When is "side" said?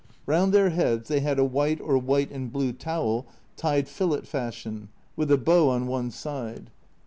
6.09-6.71